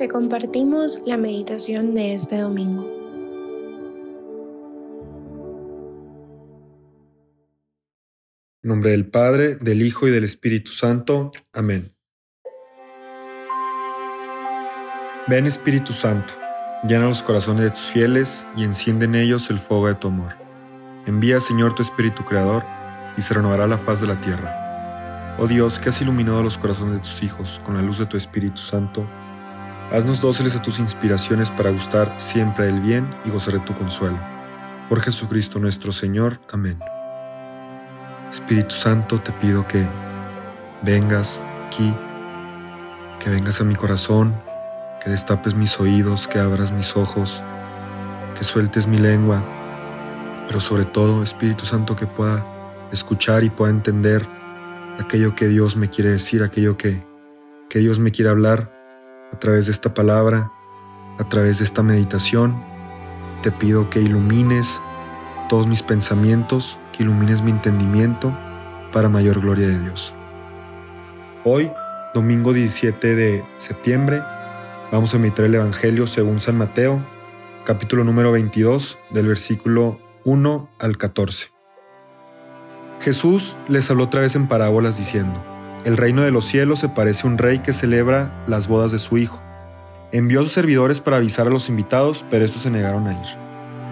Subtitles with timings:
[0.00, 2.90] te compartimos la meditación de este domingo.
[8.62, 11.32] En nombre del Padre, del Hijo y del Espíritu Santo.
[11.52, 11.94] Amén.
[15.28, 16.32] Ven Espíritu Santo,
[16.88, 20.34] llena los corazones de tus fieles y enciende en ellos el fuego de tu amor.
[21.04, 22.64] Envía Señor tu Espíritu Creador
[23.18, 25.36] y se renovará la faz de la tierra.
[25.38, 28.16] Oh Dios, que has iluminado los corazones de tus hijos con la luz de tu
[28.16, 29.06] Espíritu Santo,
[29.92, 34.20] Haznos dóciles a tus inspiraciones para gustar siempre del bien y gozar de tu consuelo.
[34.88, 36.40] Por Jesucristo nuestro Señor.
[36.52, 36.78] Amén.
[38.30, 39.84] Espíritu Santo, te pido que
[40.82, 41.92] vengas aquí,
[43.18, 44.40] que vengas a mi corazón,
[45.02, 47.42] que destapes mis oídos, que abras mis ojos,
[48.38, 49.44] que sueltes mi lengua,
[50.46, 52.46] pero sobre todo, Espíritu Santo, que pueda
[52.92, 54.24] escuchar y pueda entender
[55.00, 57.04] aquello que Dios me quiere decir, aquello que,
[57.68, 58.79] que Dios me quiere hablar
[59.32, 60.52] a través de esta palabra,
[61.18, 62.62] a través de esta meditación,
[63.42, 64.82] te pido que ilumines
[65.48, 68.36] todos mis pensamientos, que ilumines mi entendimiento
[68.92, 70.14] para mayor gloria de Dios.
[71.44, 71.72] Hoy,
[72.14, 74.22] domingo 17 de septiembre,
[74.92, 77.04] vamos a meditar el Evangelio según San Mateo,
[77.64, 81.48] capítulo número 22, del versículo 1 al 14.
[83.00, 85.42] Jesús les habló otra vez en parábolas diciendo,
[85.84, 88.98] el reino de los cielos se parece a un rey que celebra las bodas de
[88.98, 89.40] su hijo.
[90.12, 93.38] Envió a sus servidores para avisar a los invitados, pero estos se negaron a ir.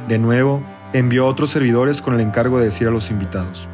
[0.09, 3.69] De nuevo, envió a otros servidores con el encargo de decir a los invitados,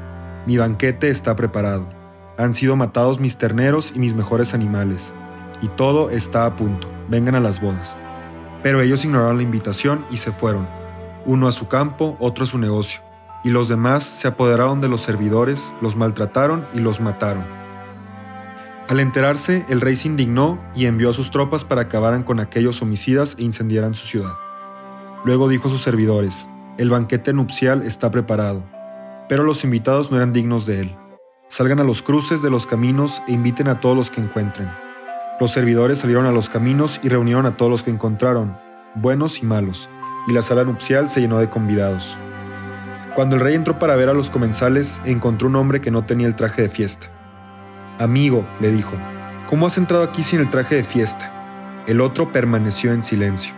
[0.47, 1.89] Mi banquete está preparado.
[2.37, 5.15] Han sido matados mis terneros y mis mejores animales,
[5.63, 6.89] y todo está a punto.
[7.09, 7.99] Vengan a las bodas.
[8.63, 10.69] Pero ellos ignoraron la invitación y se fueron,
[11.27, 13.03] uno a su campo, otro a su negocio,
[13.43, 17.64] y los demás se apoderaron de los servidores, los maltrataron y los mataron.
[18.87, 22.83] Al enterarse, el rey se indignó y envió a sus tropas para acabaran con aquellos
[22.83, 24.35] homicidas e incendiaran su ciudad.
[25.25, 28.63] Luego dijo a sus servidores, el banquete nupcial está preparado,
[29.27, 30.97] pero los invitados no eran dignos de él.
[31.49, 34.71] Salgan a los cruces de los caminos e inviten a todos los que encuentren.
[35.41, 38.59] Los servidores salieron a los caminos y reunieron a todos los que encontraron,
[38.95, 39.89] buenos y malos,
[40.29, 42.19] y la sala nupcial se llenó de convidados.
[43.15, 46.27] Cuando el rey entró para ver a los comensales, encontró un hombre que no tenía
[46.27, 47.11] el traje de fiesta.
[47.99, 48.93] Amigo, le dijo,
[49.49, 51.85] ¿cómo has entrado aquí sin el traje de fiesta?
[51.87, 53.55] El otro permaneció en silencio.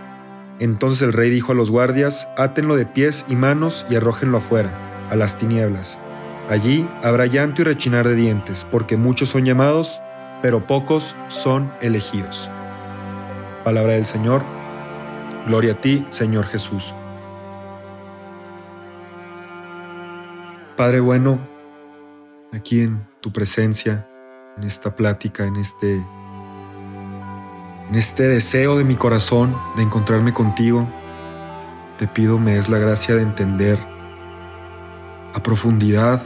[0.59, 5.09] Entonces el rey dijo a los guardias, átenlo de pies y manos y arrójenlo afuera,
[5.11, 5.99] a las tinieblas.
[6.49, 10.01] Allí habrá llanto y rechinar de dientes, porque muchos son llamados,
[10.43, 12.51] pero pocos son elegidos.
[13.65, 14.45] Palabra del Señor.
[15.47, 16.95] Gloria a ti, Señor Jesús.
[20.77, 21.39] Padre bueno,
[22.53, 24.07] aquí en tu presencia,
[24.57, 25.97] en esta plática, en este,
[27.89, 30.89] en este deseo de mi corazón de encontrarme contigo.
[31.99, 33.79] Te pido me des la gracia de entender
[35.35, 36.23] a profundidad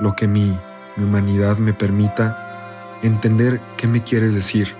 [0.00, 0.58] lo que mi,
[0.96, 4.74] mi humanidad me permita, entender qué me quieres decir.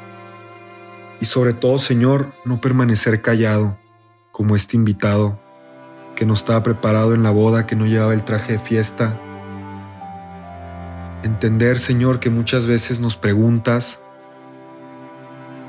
[1.20, 3.78] Y sobre todo, Señor, no permanecer callado
[4.32, 5.40] como este invitado
[6.14, 9.18] que no estaba preparado en la boda, que no llevaba el traje de fiesta,
[11.26, 14.00] Entender, Señor, que muchas veces nos preguntas,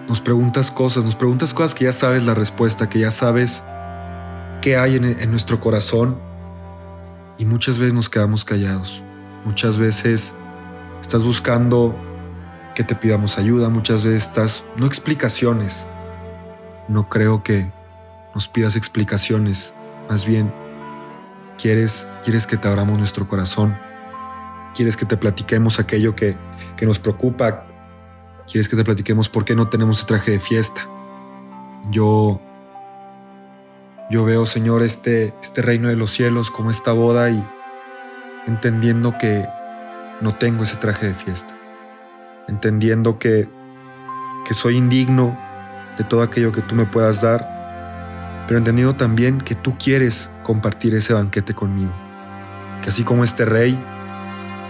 [0.07, 3.63] nos preguntas cosas, nos preguntas cosas que ya sabes la respuesta, que ya sabes
[4.61, 6.19] qué hay en, nuestro corazón
[7.39, 9.03] y muchas veces nos quedamos callados.
[9.45, 10.35] Muchas veces
[11.01, 11.95] estás buscando
[12.75, 15.87] que te pidamos ayuda, muchas veces estás, no explicaciones,
[16.87, 17.71] no creo que
[18.35, 19.73] nos pidas explicaciones,
[20.07, 20.53] más bien
[21.57, 23.86] quieres, quieres que te abramos nuestro corazón
[24.77, 26.37] quieres que te platiquemos aquello que,
[26.83, 27.65] nos preocupa,
[28.49, 30.87] quieres que te platiquemos por qué no tenemos el traje de fiesta.
[31.89, 32.39] Yo,
[34.11, 37.43] yo veo, Señor, este, este reino de los cielos como esta boda y
[38.45, 39.47] entendiendo que
[40.21, 41.57] no tengo ese traje de fiesta,
[42.47, 43.49] entendiendo que,
[44.45, 45.35] que soy indigno
[45.97, 50.93] de todo aquello que tú me puedas dar, pero entendiendo también que tú quieres compartir
[50.93, 51.93] ese banquete conmigo,
[52.83, 53.75] que así como este rey,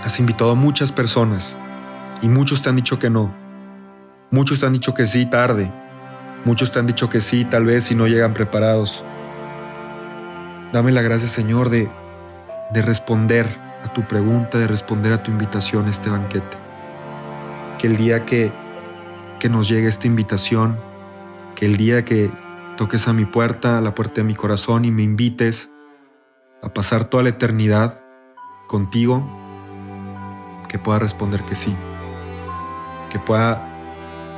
[0.08, 1.58] Has invitado a muchas personas
[2.22, 3.36] y muchos te han dicho que no.
[4.32, 5.70] Muchos te han dicho que sí tarde.
[6.46, 9.04] Muchos te han dicho que sí tal vez si no llegan preparados.
[10.72, 11.92] Dame la gracia, Señor, de,
[12.72, 13.48] de responder
[13.84, 16.56] a tu pregunta, de responder a tu invitación a este banquete.
[17.78, 18.50] Que el día que,
[19.42, 20.80] que nos llegue esta invitación,
[21.54, 22.32] que el día que
[22.78, 25.70] toques a mi puerta, a la puerta de mi corazón y me invites
[26.64, 28.00] a pasar toda la eternidad
[28.70, 29.47] contigo,
[30.68, 31.76] que pueda responder que sí,
[33.10, 33.68] que pueda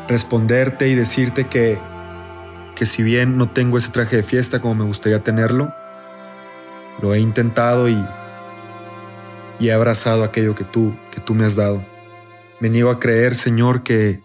[0.08, 1.80] responderte y decirte que,
[2.76, 5.74] que si bien no tengo ese traje de fiesta como me gustaría tenerlo,
[7.02, 8.06] lo he intentado y,
[9.60, 11.86] y he abrazado aquello que tú, que tú me has dado.
[12.60, 14.22] Me niego a creer, Señor, que,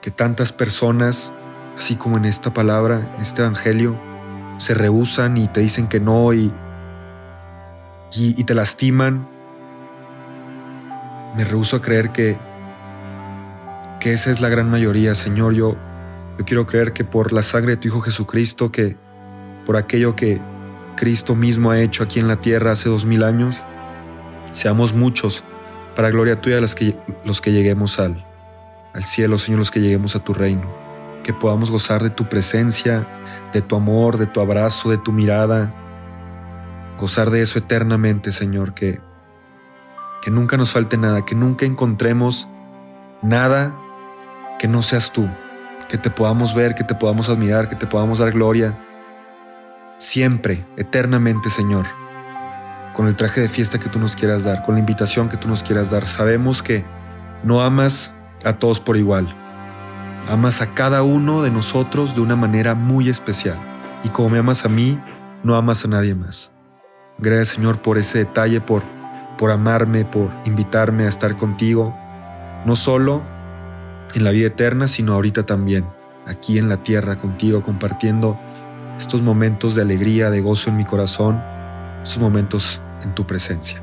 [0.00, 1.32] que tantas personas,
[1.76, 3.98] así como en esta palabra, en este Evangelio,
[4.58, 6.52] se rehusan y te dicen que no y,
[8.14, 9.28] y, te lastiman.
[11.34, 12.36] Me rehuso a creer que,
[14.00, 15.54] que esa es la gran mayoría, Señor.
[15.54, 15.76] Yo,
[16.38, 18.96] yo quiero creer que por la sangre de tu Hijo Jesucristo, que
[19.64, 20.40] por aquello que
[20.96, 23.64] Cristo mismo ha hecho aquí en la tierra hace dos mil años,
[24.52, 25.42] seamos muchos
[25.96, 28.24] para gloria tuya los que, los que lleguemos al,
[28.92, 30.70] al cielo, Señor, los que lleguemos a tu reino.
[31.22, 33.06] Que podamos gozar de tu presencia,
[33.52, 35.74] de tu amor, de tu abrazo, de tu mirada.
[36.98, 39.00] Gozar de eso eternamente, Señor, que,
[40.22, 42.48] que nunca nos falte nada, que nunca encontremos
[43.20, 43.76] nada
[44.58, 45.28] que no seas tú,
[45.88, 48.78] que te podamos ver, que te podamos admirar, que te podamos dar gloria.
[49.98, 51.86] Siempre, eternamente, Señor
[52.92, 55.48] con el traje de fiesta que tú nos quieras dar, con la invitación que tú
[55.48, 56.06] nos quieras dar.
[56.06, 56.84] Sabemos que
[57.42, 58.14] no amas
[58.44, 59.34] a todos por igual.
[60.28, 63.58] Amas a cada uno de nosotros de una manera muy especial.
[64.04, 65.00] Y como me amas a mí,
[65.42, 66.52] no amas a nadie más.
[67.18, 68.82] Gracias Señor por ese detalle, por,
[69.42, 71.92] por amarme, por invitarme a estar contigo,
[72.64, 73.24] no solo
[74.14, 75.84] en la vida eterna, sino ahorita también,
[76.28, 78.38] aquí en la tierra contigo, compartiendo
[78.98, 81.42] estos momentos de alegría, de gozo en mi corazón
[82.04, 83.82] sus momentos en tu presencia.